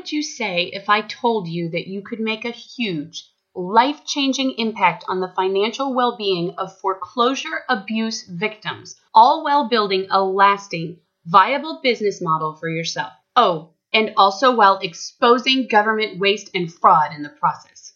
would 0.00 0.10
you 0.10 0.22
say 0.22 0.70
if 0.72 0.88
I 0.88 1.02
told 1.02 1.46
you 1.46 1.68
that 1.68 1.86
you 1.86 2.00
could 2.00 2.20
make 2.20 2.46
a 2.46 2.50
huge, 2.50 3.28
life 3.54 4.06
changing 4.06 4.52
impact 4.52 5.04
on 5.08 5.20
the 5.20 5.30
financial 5.36 5.92
well 5.92 6.16
being 6.16 6.54
of 6.56 6.78
foreclosure 6.78 7.64
abuse 7.68 8.26
victims, 8.26 8.96
all 9.12 9.44
while 9.44 9.68
building 9.68 10.06
a 10.08 10.24
lasting, 10.24 10.96
viable 11.26 11.80
business 11.82 12.22
model 12.22 12.54
for 12.54 12.70
yourself? 12.70 13.12
Oh, 13.36 13.74
and 13.92 14.14
also 14.16 14.56
while 14.56 14.78
exposing 14.78 15.68
government 15.68 16.18
waste 16.18 16.48
and 16.54 16.72
fraud 16.72 17.12
in 17.14 17.22
the 17.22 17.28
process. 17.28 17.92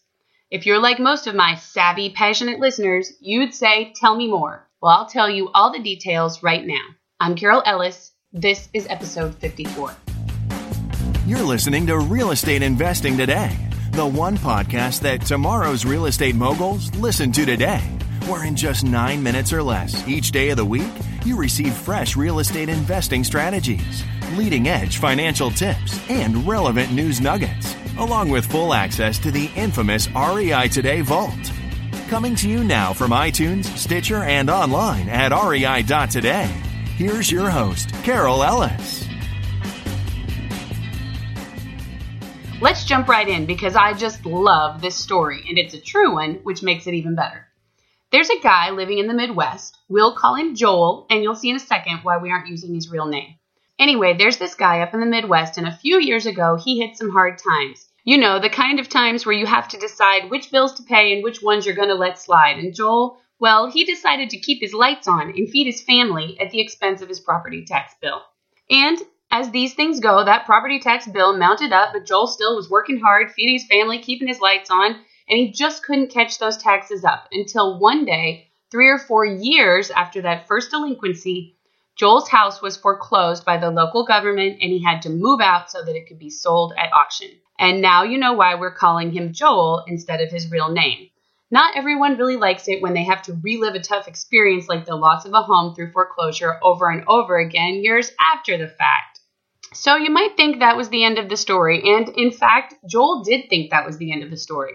If 0.51 0.67
you're 0.67 0.81
like 0.81 0.99
most 0.99 1.27
of 1.27 1.35
my 1.35 1.55
savvy, 1.55 2.11
passionate 2.11 2.61
listeners, 2.61 3.15
you'd 3.19 3.55
say, 3.55 3.95
Tell 3.97 4.15
me 4.15 4.29
more. 4.29 4.69
Well, 4.83 4.93
I'll 4.93 5.07
tell 5.07 5.31
you 5.31 5.49
all 5.55 5.73
the 5.73 5.79
details 5.79 6.43
right 6.43 6.67
now. 6.67 6.85
I'm 7.19 7.35
Carol 7.35 7.63
Ellis. 7.65 8.13
This 8.31 8.69
is 8.75 8.87
episode 8.91 9.35
54. 9.37 9.97
You're 11.27 11.43
listening 11.43 11.87
to 11.87 11.99
Real 11.99 12.33
Estate 12.33 12.61
Investing 12.61 13.17
Today, 13.17 13.57
the 13.93 14.07
one 14.07 14.37
podcast 14.37 15.01
that 15.01 15.23
tomorrow's 15.23 15.87
real 15.87 16.05
estate 16.05 16.35
moguls 16.35 16.95
listen 16.97 17.33
to 17.33 17.47
today, 17.47 17.81
where 18.27 18.45
in 18.45 18.55
just 18.55 18.85
nine 18.85 19.23
minutes 19.23 19.51
or 19.51 19.63
less 19.63 20.07
each 20.07 20.33
day 20.33 20.51
of 20.51 20.59
the 20.59 20.67
week, 20.67 20.93
you 21.25 21.39
receive 21.39 21.73
fresh 21.73 22.15
real 22.15 22.41
estate 22.41 22.69
investing 22.69 23.25
strategies, 23.25 24.05
leading 24.35 24.69
edge 24.69 24.99
financial 24.99 25.51
tips, 25.51 25.99
and 26.11 26.47
relevant 26.47 26.93
news 26.93 27.23
nuggets, 27.23 27.75
along 27.97 28.29
with 28.29 28.45
full 28.45 28.75
access 28.75 29.19
to 29.21 29.31
the 29.31 29.51
infamous 29.57 30.11
REI 30.11 30.69
Today 30.69 31.01
Vault. 31.01 31.53
Coming 32.09 32.35
to 32.35 32.51
you 32.51 32.65
now 32.65 32.93
from 32.93 33.13
iTunes, 33.13 33.65
Stitcher, 33.79 34.25
and 34.25 34.51
online 34.51 35.09
at 35.09 35.33
rei.today. 35.33 36.53
Here's 36.97 37.33
your 37.33 37.49
host, 37.49 37.95
Carol 38.05 38.45
Ellis. 38.45 39.04
Let's 42.65 42.87
jump 42.87 43.09
right 43.09 43.29
in 43.29 43.45
because 43.45 43.77
I 43.77 43.93
just 43.93 44.25
love 44.25 44.81
this 44.81 44.97
story, 44.97 45.45
and 45.51 45.59
it's 45.59 45.75
a 45.75 45.79
true 45.79 46.15
one, 46.15 46.37
which 46.45 46.63
makes 46.63 46.87
it 46.87 46.95
even 46.95 47.15
better. 47.15 47.47
There's 48.11 48.31
a 48.31 48.41
guy 48.41 48.71
living 48.71 48.97
in 48.97 49.07
the 49.07 49.13
Midwest. 49.13 49.77
We'll 49.91 50.17
call 50.17 50.35
him 50.35 50.55
Joel, 50.55 51.07
and 51.11 51.23
you'll 51.23 51.35
see 51.35 51.51
in 51.51 51.57
a 51.57 51.61
second 51.61 51.99
why 52.05 52.17
we 52.17 52.31
aren't 52.31 52.49
using 52.49 52.75
his 52.75 52.91
real 52.91 53.05
name. 53.05 53.35
Anyway, 53.79 54.17
there's 54.17 54.39
this 54.39 54.55
guy 54.55 54.81
up 54.81 54.95
in 54.95 55.01
the 55.01 55.05
Midwest, 55.05 55.59
and 55.59 55.69
a 55.69 55.77
few 55.77 56.01
years 56.01 56.25
ago, 56.25 56.57
he 56.57 56.81
hit 56.81 56.97
some 56.97 57.11
hard 57.11 57.37
times. 57.37 57.87
You 58.03 58.17
know, 58.17 58.41
the 58.41 58.49
kind 58.49 58.81
of 58.81 58.89
times 58.89 59.27
where 59.27 59.37
you 59.37 59.45
have 59.45 59.69
to 59.69 59.79
decide 59.79 60.31
which 60.31 60.51
bills 60.51 60.73
to 60.77 60.85
pay 60.85 61.13
and 61.13 61.23
which 61.23 61.43
ones 61.43 61.67
you're 61.67 61.75
going 61.75 61.91
to 61.91 61.95
let 61.95 62.19
slide. 62.19 62.57
And 62.57 62.75
Joel, 62.75 63.21
well, 63.39 63.71
he 63.71 63.85
decided 63.85 64.31
to 64.31 64.41
keep 64.41 64.63
his 64.63 64.73
lights 64.73 65.07
on 65.07 65.29
and 65.37 65.51
feed 65.51 65.67
his 65.67 65.83
family 65.83 66.41
at 66.41 66.51
the 66.51 66.63
expense 66.63 67.03
of 67.03 67.11
his 67.11 67.21
property 67.21 67.67
tax 67.67 67.93
bill. 68.01 68.23
And 68.71 68.99
as 69.35 69.51
these 69.51 69.75
things 69.75 69.99
go, 69.99 70.25
that 70.25 70.47
property 70.47 70.79
tax 70.79 71.09
bill 71.09 71.37
mounted 71.37 71.73
up, 71.73 71.93
but 71.93 72.07
Joel 72.07 72.29
still 72.29 72.55
was 72.55 72.71
working 72.71 73.01
hard, 73.01 73.33
feeding 73.33 73.57
his 73.57 73.67
family, 73.67 73.99
keeping 73.99 74.29
his 74.29 74.39
lights 74.39 74.71
on, 74.71 74.93
and 74.93 75.39
he 75.39 75.51
just 75.51 75.83
couldn't 75.83 76.13
catch 76.13 76.39
those 76.39 76.57
taxes 76.57 77.05
up 77.05 77.27
until 77.33 77.81
one 77.81 78.05
day, 78.05 78.53
three 78.71 78.89
or 78.89 78.97
four 78.97 79.25
years 79.25 79.91
after 79.91 80.23
that 80.23 80.47
first 80.47 80.71
delinquency, 80.71 81.57
Joel's 81.97 82.29
house 82.29 82.63
was 82.63 82.77
foreclosed 82.77 83.45
by 83.45 83.57
the 83.57 83.73
local 83.73 84.05
government 84.05 84.59
and 84.61 84.71
he 84.71 84.85
had 84.85 85.03
to 85.03 85.11
move 85.11 85.41
out 85.41 85.69
so 85.69 85.85
that 85.85 85.97
it 85.97 86.07
could 86.07 86.21
be 86.21 86.31
sold 86.31 86.73
at 86.79 86.93
auction. 86.93 87.31
And 87.59 87.83
now 87.83 88.05
you 88.05 88.19
know 88.19 88.35
why 88.35 88.55
we're 88.55 88.75
calling 88.75 89.11
him 89.11 89.33
Joel 89.33 89.83
instead 89.89 90.21
of 90.21 90.31
his 90.31 90.49
real 90.49 90.71
name. 90.71 91.09
Not 91.51 91.77
everyone 91.77 92.19
really 92.19 92.37
likes 92.37 92.69
it 92.69 92.83
when 92.83 92.95
they 92.95 93.05
have 93.05 93.23
to 93.23 93.39
relive 93.43 93.75
a 93.75 93.81
tough 93.81 94.07
experience 94.07 94.69
like 94.69 94.87
the 94.87 94.95
loss 94.95 95.25
of 95.25 95.35
a 95.35 95.43
home 95.43 95.75
through 95.75 95.91
foreclosure 95.91 96.59
over 96.63 96.89
and 96.89 97.05
over 97.09 97.37
again 97.39 97.83
years 97.83 98.13
after 98.33 98.57
the 98.59 98.69
fact. 98.69 99.14
So 99.75 99.97
you 99.97 100.11
might 100.11 100.37
think 100.37 100.59
that 100.61 100.77
was 100.77 100.89
the 100.89 101.05
end 101.05 101.19
of 101.19 101.29
the 101.29 101.37
story, 101.37 101.83
and 101.85 102.09
in 102.11 102.31
fact, 102.31 102.75
Joel 102.87 103.25
did 103.25 103.51
think 103.51 103.71
that 103.71 103.85
was 103.85 103.99
the 103.99 104.13
end 104.13 104.23
of 104.23 104.31
the 104.31 104.37
story. 104.37 104.75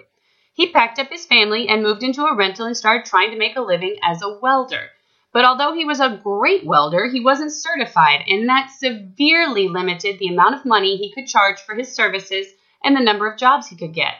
He 0.53 0.73
packed 0.73 1.00
up 1.00 1.08
his 1.08 1.25
family 1.25 1.69
and 1.69 1.81
moved 1.81 2.03
into 2.03 2.25
a 2.25 2.36
rental 2.36 2.66
and 2.66 2.75
started 2.75 3.05
trying 3.05 3.31
to 3.31 3.38
make 3.38 3.55
a 3.55 3.61
living 3.61 3.95
as 4.03 4.22
a 4.22 4.38
welder. 4.42 4.89
But 5.32 5.45
although 5.45 5.73
he 5.73 5.86
was 5.86 6.02
a 6.02 6.20
great 6.21 6.65
welder, 6.65 7.08
he 7.08 7.21
wasn't 7.21 7.54
certified, 7.54 8.26
and 8.27 8.49
that 8.49 8.71
severely 8.71 9.70
limited 9.70 10.20
the 10.20 10.27
amount 10.27 10.55
of 10.55 10.65
money 10.65 10.98
he 10.98 11.14
could 11.14 11.27
charge 11.27 11.60
for 11.61 11.76
his 11.76 11.95
services 11.95 12.48
and 12.83 12.93
the 12.93 12.99
number 13.02 13.26
of 13.26 13.37
jobs 13.37 13.67
he 13.67 13.77
could 13.77 13.93
get. 13.93 14.16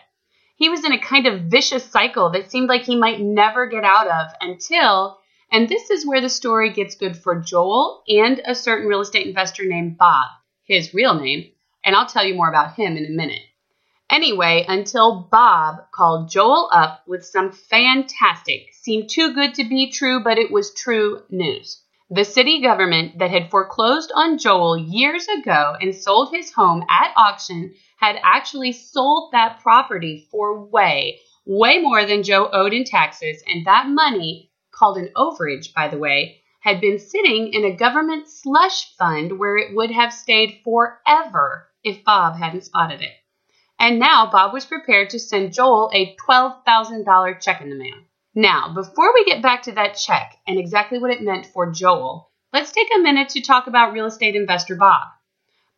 He 0.56 0.70
was 0.70 0.86
in 0.86 0.94
a 0.94 1.00
kind 1.00 1.26
of 1.26 1.44
vicious 1.44 1.84
cycle 1.84 2.30
that 2.30 2.52
seemed 2.52 2.70
like 2.70 2.84
he 2.84 2.96
might 2.96 3.20
never 3.20 3.68
get 3.68 3.84
out 3.84 4.08
of 4.08 4.32
until, 4.40 5.20
and 5.52 5.68
this 5.68 5.90
is 5.90 6.06
where 6.06 6.22
the 6.22 6.30
story 6.30 6.72
gets 6.72 6.96
good 6.96 7.18
for 7.18 7.42
Joel 7.42 8.04
and 8.08 8.42
a 8.46 8.56
certain 8.56 8.88
real 8.88 9.02
estate 9.02 9.28
investor 9.28 9.66
named 9.66 9.98
Bob, 9.98 10.30
his 10.70 10.94
real 10.94 11.20
name, 11.20 11.52
and 11.84 11.96
I'll 11.96 12.06
tell 12.06 12.24
you 12.24 12.36
more 12.36 12.48
about 12.48 12.76
him 12.76 12.96
in 12.96 13.06
a 13.06 13.10
minute. 13.10 13.42
Anyway, 14.10 14.66
until 14.68 15.28
Bob 15.32 15.92
called 15.92 16.30
Joel 16.30 16.70
up 16.72 17.04
with 17.08 17.26
some 17.26 17.52
fantastic, 17.52 18.74
seemed 18.74 19.10
too 19.10 19.34
good 19.34 19.56
to 19.56 19.68
be 19.68 19.92
true, 19.92 20.24
but 20.24 20.38
it 20.38 20.52
was 20.52 20.74
true 20.74 21.24
news. 21.30 21.84
The 22.12 22.26
city 22.26 22.62
government 22.62 23.20
that 23.20 23.30
had 23.30 23.52
foreclosed 23.52 24.12
on 24.16 24.40
Joel 24.40 24.78
years 24.78 25.28
ago 25.28 25.76
and 25.80 25.94
sold 25.94 26.32
his 26.32 26.52
home 26.52 26.84
at 26.90 27.14
auction 27.16 27.74
had 27.98 28.20
actually 28.24 28.72
sold 28.72 29.32
that 29.32 29.60
property 29.62 30.28
for 30.32 30.66
way, 30.66 31.20
way 31.46 31.80
more 31.80 32.06
than 32.06 32.24
Joe 32.24 32.50
owed 32.52 32.74
in 32.74 32.84
taxes, 32.84 33.44
and 33.46 33.66
that 33.66 33.88
money, 33.88 34.52
called 34.72 34.98
an 34.98 35.10
overage, 35.16 35.74
by 35.74 35.88
the 35.88 35.98
way, 35.98 36.42
had 36.60 36.82
been 36.82 37.00
sitting 37.00 37.54
in 37.54 37.66
a 37.66 37.76
government 37.76 38.28
slush 38.28 38.96
fund 38.98 39.40
where 39.40 39.58
it 39.58 39.76
would 39.76 39.92
have 39.92 40.14
stayed 40.14 40.60
forever 40.64 41.70
if 41.84 42.04
Bob 42.04 42.36
hadn't 42.38 42.66
spotted 42.66 43.02
it. 43.02 43.14
And 43.80 43.98
now 43.98 44.30
Bob 44.30 44.52
was 44.52 44.66
prepared 44.66 45.12
to 45.12 45.20
send 45.20 45.54
Joel 45.54 45.90
a 45.94 46.16
$12,000 46.28 47.42
check 47.42 47.62
in 47.62 47.70
the 47.70 47.76
mail. 47.76 47.96
Now, 48.36 48.74
before 48.74 49.14
we 49.14 49.26
get 49.26 49.42
back 49.42 49.64
to 49.64 49.72
that 49.74 49.94
check 49.94 50.36
and 50.46 50.60
exactly 50.60 51.00
what 51.00 51.12
it 51.12 51.22
meant 51.22 51.46
for 51.46 51.72
Joel, 51.72 52.30
let's 52.54 52.72
take 52.72 52.90
a 52.96 53.02
minute 53.02 53.30
to 53.30 53.42
talk 53.42 53.68
about 53.68 53.94
real 53.94 54.06
estate 54.06 54.36
investor 54.36 54.76
Bob. 54.76 55.08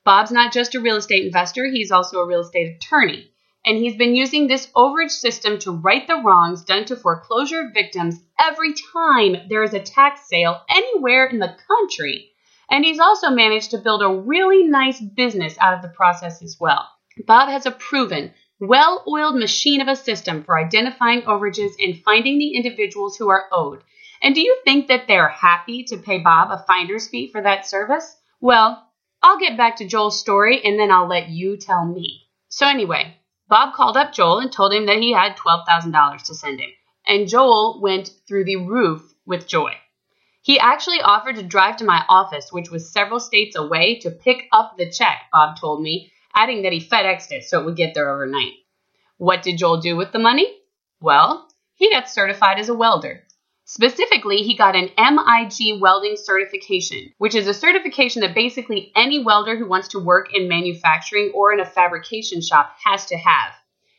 Bob's 0.04 0.32
not 0.32 0.52
just 0.52 0.74
a 0.74 0.82
real 0.82 0.98
estate 0.98 1.26
investor, 1.26 1.66
he's 1.66 1.92
also 1.92 2.20
a 2.20 2.28
real 2.28 2.42
estate 2.42 2.76
attorney. 2.76 3.31
And 3.66 3.78
he's 3.78 3.96
been 3.96 4.16
using 4.16 4.48
this 4.48 4.68
overage 4.76 5.12
system 5.12 5.60
to 5.60 5.72
right 5.72 6.08
the 6.08 6.22
wrongs 6.24 6.64
done 6.64 6.86
to 6.86 6.96
foreclosure 6.96 7.70
victims 7.74 8.20
every 8.40 8.74
time 8.94 9.48
there 9.50 9.62
is 9.62 9.74
a 9.74 9.80
tax 9.80 10.28
sale 10.28 10.62
anywhere 10.70 11.28
in 11.28 11.40
the 11.40 11.56
country. 11.68 12.32
And 12.72 12.84
he's 12.84 13.00
also 13.00 13.30
managed 13.30 13.72
to 13.72 13.78
build 13.78 14.02
a 14.02 14.10
really 14.10 14.64
nice 14.64 15.00
business 15.00 15.58
out 15.60 15.74
of 15.74 15.82
the 15.82 15.90
process 15.90 16.42
as 16.42 16.58
well. 16.60 16.88
Bob 17.28 17.50
has 17.50 17.66
a 17.66 17.72
proven, 17.72 18.34
well 18.60 19.04
oiled 19.08 19.36
machine 19.36 19.82
of 19.82 19.88
a 19.88 19.96
system 19.96 20.44
for 20.44 20.58
identifying 20.58 21.22
overages 21.24 21.72
and 21.80 22.02
finding 22.04 22.40
the 22.40 22.56
individuals 22.56 23.18
who 23.18 23.30
are 23.30 23.48
owed. 23.52 23.84
And 24.24 24.34
do 24.34 24.42
you 24.42 24.58
think 24.64 24.88
that 24.88 25.08
they're 25.08 25.30
happy 25.30 25.84
to 25.86 25.98
pay 25.98 26.20
Bob 26.20 26.50
a 26.52 26.64
finder's 26.66 27.08
fee 27.08 27.32
for 27.32 27.42
that 27.42 27.68
service? 27.68 28.16
Well, 28.40 28.88
I'll 29.22 29.40
get 29.40 29.58
back 29.58 29.78
to 29.78 29.88
Joel's 29.88 30.20
story 30.20 30.64
and 30.64 30.80
then 30.80 30.92
I'll 30.92 31.08
let 31.08 31.30
you 31.30 31.58
tell 31.58 31.86
me. 31.86 32.24
So, 32.48 32.68
anyway, 32.68 33.18
Bob 33.52 33.74
called 33.74 33.98
up 33.98 34.14
Joel 34.14 34.40
and 34.40 34.50
told 34.50 34.72
him 34.72 34.86
that 34.86 35.02
he 35.02 35.12
had 35.12 35.36
$12,000 35.36 36.24
to 36.24 36.34
send 36.34 36.62
him. 36.62 36.70
And 37.06 37.28
Joel 37.28 37.82
went 37.82 38.10
through 38.26 38.46
the 38.46 38.56
roof 38.56 39.14
with 39.26 39.46
joy. 39.46 39.74
He 40.42 40.58
actually 40.58 41.02
offered 41.02 41.36
to 41.36 41.44
drive 41.44 41.76
to 41.78 41.84
my 41.84 42.06
office, 42.08 42.54
which 42.54 42.72
was 42.72 42.94
several 42.94 43.20
states 43.20 43.58
away, 43.58 44.00
to 44.00 44.10
pick 44.10 44.48
up 44.54 44.78
the 44.78 44.90
check, 44.90 45.24
Bob 45.34 45.60
told 45.60 45.82
me, 45.82 46.14
adding 46.34 46.62
that 46.62 46.72
he 46.72 46.80
FedExed 46.80 47.32
it 47.32 47.44
so 47.44 47.60
it 47.60 47.66
would 47.66 47.76
get 47.76 47.94
there 47.94 48.10
overnight. 48.10 48.54
What 49.18 49.44
did 49.44 49.58
Joel 49.58 49.82
do 49.82 49.98
with 49.98 50.14
the 50.14 50.20
money? 50.20 50.48
Well, 51.02 51.50
he 51.76 51.92
got 51.92 52.10
certified 52.10 52.58
as 52.58 52.70
a 52.70 52.74
welder. 52.74 53.26
Specifically, 53.74 54.40
he 54.44 54.58
got 54.58 54.76
an 54.76 54.90
MIG 54.98 55.80
welding 55.80 56.18
certification, 56.18 57.14
which 57.20 57.36
is 57.36 57.48
a 57.48 57.54
certification 57.54 58.20
that 58.20 58.36
basically 58.36 58.92
any 58.98 59.24
welder 59.24 59.56
who 59.56 59.66
wants 59.66 59.88
to 59.88 60.00
work 60.04 60.28
in 60.34 60.50
manufacturing 60.50 61.32
or 61.34 61.54
in 61.54 61.62
a 61.62 61.66
fabrication 61.66 62.42
shop 62.42 62.76
has 62.84 63.06
to 63.06 63.16
have. 63.16 63.54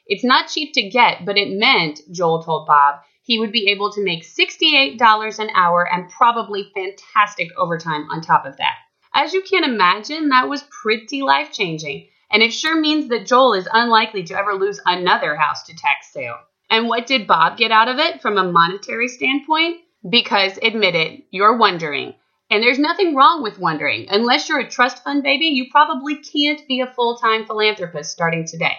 It's 0.07 0.25
not 0.25 0.51
cheap 0.51 0.75
to 0.75 0.91
get, 0.91 1.25
but 1.25 1.39
it 1.39 1.59
meant, 1.59 2.03
Joel 2.11 2.43
told 2.43 2.67
Bob, 2.67 2.97
he 3.23 3.39
would 3.39 3.51
be 3.51 3.71
able 3.71 3.91
to 3.93 4.05
make 4.05 4.27
$68 4.27 5.39
an 5.39 5.49
hour 5.55 5.91
and 5.91 6.11
probably 6.11 6.71
fantastic 6.75 7.49
overtime 7.57 8.11
on 8.11 8.21
top 8.21 8.45
of 8.45 8.59
that. 8.59 8.77
As 9.15 9.33
you 9.33 9.41
can 9.41 9.65
imagine, 9.65 10.29
that 10.29 10.51
was 10.51 10.69
pretty 10.83 11.23
life 11.23 11.51
changing. 11.51 12.09
And 12.31 12.43
it 12.43 12.53
sure 12.53 12.79
means 12.79 13.09
that 13.09 13.25
Joel 13.25 13.55
is 13.55 13.69
unlikely 13.73 14.25
to 14.25 14.39
ever 14.39 14.53
lose 14.53 14.83
another 14.85 15.35
house 15.35 15.63
to 15.63 15.75
tax 15.75 16.13
sale. 16.13 16.37
And 16.73 16.89
what 16.89 17.07
did 17.07 17.27
Bob 17.27 17.59
get 17.59 17.71
out 17.71 17.89
of 17.89 17.99
it 17.99 18.23
from 18.23 18.39
a 18.39 18.51
monetary 18.51 19.07
standpoint? 19.07 19.83
Because 20.09 20.59
admit 20.63 20.95
it, 20.95 21.25
you're 21.31 21.59
wondering. 21.59 22.15
And 22.49 22.63
there's 22.63 22.79
nothing 22.79 23.15
wrong 23.15 23.43
with 23.43 23.59
wondering. 23.59 24.07
Unless 24.09 24.49
you're 24.49 24.61
a 24.61 24.71
trust 24.71 25.05
fund 25.05 25.23
baby, 25.23 25.49
you 25.49 25.67
probably 25.71 26.17
can't 26.17 26.67
be 26.67 26.81
a 26.81 26.87
full 26.87 27.19
time 27.19 27.45
philanthropist 27.45 28.11
starting 28.11 28.47
today. 28.47 28.73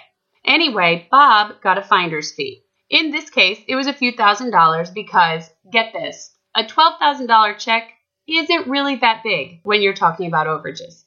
Anyway, 0.44 1.08
Bob 1.12 1.62
got 1.62 1.78
a 1.78 1.84
finder's 1.84 2.32
fee. 2.32 2.64
In 2.90 3.12
this 3.12 3.30
case, 3.30 3.60
it 3.68 3.76
was 3.76 3.86
a 3.86 3.94
few 3.94 4.12
thousand 4.12 4.50
dollars 4.50 4.90
because, 4.90 5.48
get 5.72 5.94
this, 5.94 6.36
a 6.56 6.64
$12,000 6.64 7.60
check 7.60 7.92
isn't 8.28 8.68
really 8.68 8.96
that 8.96 9.22
big 9.24 9.60
when 9.62 9.84
you're 9.84 9.94
talking 9.94 10.26
about 10.26 10.48
overages. 10.48 11.04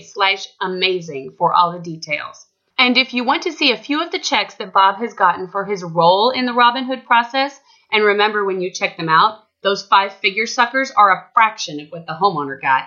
slash 0.02 0.48
amazing 0.62 1.36
for 1.38 1.54
all 1.54 1.74
the 1.74 1.80
details. 1.80 2.46
And 2.78 2.98
if 2.98 3.14
you 3.14 3.24
want 3.24 3.44
to 3.44 3.52
see 3.52 3.72
a 3.72 3.78
few 3.78 4.02
of 4.02 4.12
the 4.12 4.20
checks 4.20 4.56
that 4.56 4.74
Bob 4.74 4.98
has 4.98 5.14
gotten 5.14 5.50
for 5.50 5.66
his 5.66 5.84
role 5.84 6.32
in 6.32 6.46
the 6.46 6.54
Robinhood 6.54 7.06
process, 7.06 7.60
and 7.92 8.04
remember 8.04 8.46
when 8.46 8.62
you 8.62 8.72
check 8.72 8.98
them 8.98 9.10
out, 9.10 9.40
those 9.62 9.86
five 9.86 10.14
figure 10.14 10.48
suckers 10.48 10.92
are 10.92 11.12
a 11.12 11.30
fraction 11.34 11.80
of 11.82 11.90
what 11.90 12.08
the 12.08 12.14
homeowner 12.14 12.60
got. 12.62 12.86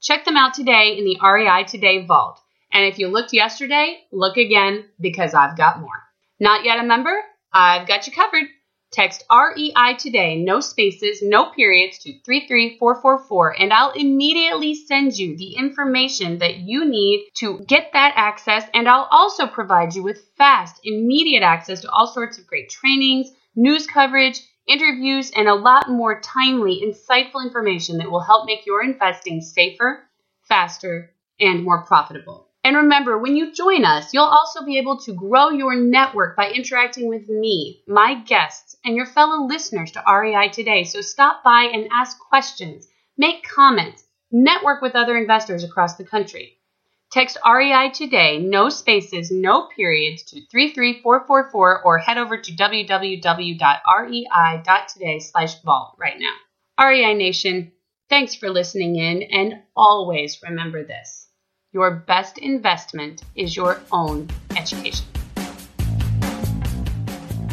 Check 0.00 0.24
them 0.24 0.36
out 0.36 0.54
today 0.54 0.96
in 0.98 1.04
the 1.04 1.18
REI 1.22 1.64
Today 1.64 2.04
vault. 2.04 2.40
And 2.70 2.84
if 2.86 2.98
you 2.98 3.08
looked 3.08 3.32
yesterday, 3.32 4.00
look 4.12 4.36
again 4.36 4.84
because 5.00 5.32
I've 5.32 5.56
got 5.56 5.80
more. 5.80 6.02
Not 6.38 6.64
yet 6.64 6.78
a 6.78 6.82
member? 6.82 7.22
I've 7.52 7.88
got 7.88 8.06
you 8.06 8.12
covered. 8.12 8.46
Text 8.94 9.24
REI 9.28 9.96
today, 9.98 10.36
no 10.36 10.60
spaces, 10.60 11.20
no 11.20 11.50
periods 11.50 11.98
to 11.98 12.12
33444, 12.20 13.60
and 13.60 13.72
I'll 13.72 13.90
immediately 13.90 14.76
send 14.76 15.18
you 15.18 15.36
the 15.36 15.56
information 15.56 16.38
that 16.38 16.58
you 16.58 16.84
need 16.84 17.28
to 17.38 17.58
get 17.66 17.90
that 17.92 18.12
access. 18.14 18.62
And 18.72 18.88
I'll 18.88 19.08
also 19.10 19.48
provide 19.48 19.96
you 19.96 20.04
with 20.04 20.24
fast, 20.38 20.80
immediate 20.84 21.42
access 21.42 21.80
to 21.80 21.90
all 21.90 22.06
sorts 22.06 22.38
of 22.38 22.46
great 22.46 22.70
trainings, 22.70 23.32
news 23.56 23.88
coverage, 23.88 24.40
interviews, 24.68 25.32
and 25.34 25.48
a 25.48 25.54
lot 25.56 25.90
more 25.90 26.20
timely, 26.20 26.80
insightful 26.86 27.44
information 27.44 27.98
that 27.98 28.12
will 28.12 28.20
help 28.20 28.46
make 28.46 28.64
your 28.64 28.80
investing 28.80 29.40
safer, 29.40 30.08
faster, 30.48 31.10
and 31.40 31.64
more 31.64 31.82
profitable. 31.82 32.48
And 32.64 32.76
remember, 32.76 33.18
when 33.18 33.36
you 33.36 33.52
join 33.52 33.84
us, 33.84 34.14
you'll 34.14 34.24
also 34.24 34.64
be 34.64 34.78
able 34.78 34.98
to 35.00 35.12
grow 35.12 35.50
your 35.50 35.74
network 35.76 36.34
by 36.34 36.50
interacting 36.50 37.10
with 37.10 37.28
me, 37.28 37.82
my 37.86 38.14
guests, 38.14 38.74
and 38.82 38.96
your 38.96 39.04
fellow 39.04 39.44
listeners 39.46 39.90
to 39.92 40.02
REI 40.10 40.48
today. 40.48 40.84
So 40.84 41.02
stop 41.02 41.44
by 41.44 41.64
and 41.64 41.88
ask 41.92 42.18
questions, 42.18 42.88
make 43.18 43.46
comments, 43.46 44.02
network 44.32 44.80
with 44.80 44.96
other 44.96 45.14
investors 45.14 45.62
across 45.62 45.96
the 45.96 46.04
country. 46.04 46.56
Text 47.12 47.36
REI 47.46 47.90
today, 47.90 48.38
no 48.38 48.70
spaces, 48.70 49.30
no 49.30 49.68
periods, 49.68 50.22
to 50.22 50.40
33444 50.50 51.82
or 51.82 51.98
head 51.98 52.16
over 52.16 52.38
to 52.38 52.52
www.rei.today 52.52 53.58
slash 55.20 55.60
vault 55.60 55.96
right 55.98 56.18
now. 56.18 56.34
REI 56.82 57.12
Nation, 57.12 57.72
thanks 58.08 58.34
for 58.34 58.48
listening 58.48 58.96
in, 58.96 59.22
and 59.22 59.62
always 59.76 60.40
remember 60.42 60.82
this. 60.82 61.23
Your 61.74 61.90
best 61.90 62.38
investment 62.38 63.24
is 63.34 63.56
your 63.56 63.80
own 63.90 64.28
education. 64.56 65.04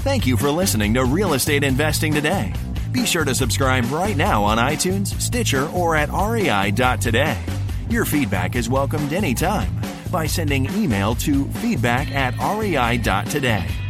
Thank 0.04 0.28
you 0.28 0.38
for 0.38 0.52
listening 0.52 0.94
to 0.94 1.06
Real 1.06 1.34
Estate 1.34 1.64
Investing 1.64 2.14
Today. 2.14 2.54
Be 2.92 3.08
sure 3.08 3.26
to 3.26 3.34
subscribe 3.34 3.92
right 3.92 4.16
now 4.16 4.44
on 4.44 4.60
iTunes, 4.60 5.20
Stitcher, 5.20 5.68
or 5.70 5.96
at 5.96 6.10
rei.today. 6.10 7.44
Your 7.90 8.06
feedback 8.06 8.56
is 8.56 8.70
welcomed 8.70 9.12
anytime 9.12 9.76
by 10.12 10.28
sending 10.28 10.72
email 10.76 11.16
to 11.16 11.46
feedback 11.46 12.12
at 12.12 12.38
rei.today. 12.38 13.81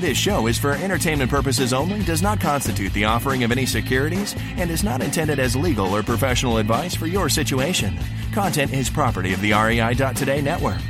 This 0.00 0.16
show 0.16 0.46
is 0.46 0.56
for 0.56 0.72
entertainment 0.72 1.30
purposes 1.30 1.74
only, 1.74 2.02
does 2.02 2.22
not 2.22 2.40
constitute 2.40 2.90
the 2.94 3.04
offering 3.04 3.44
of 3.44 3.52
any 3.52 3.66
securities, 3.66 4.34
and 4.56 4.70
is 4.70 4.82
not 4.82 5.02
intended 5.02 5.38
as 5.38 5.54
legal 5.54 5.94
or 5.94 6.02
professional 6.02 6.56
advice 6.56 6.94
for 6.94 7.06
your 7.06 7.28
situation. 7.28 7.98
Content 8.32 8.72
is 8.72 8.88
property 8.88 9.34
of 9.34 9.42
the 9.42 9.52
REI.today 9.52 10.40
network. 10.40 10.80